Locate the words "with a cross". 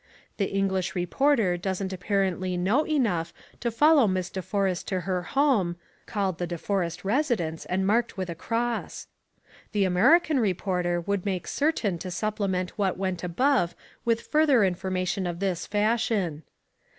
8.17-9.05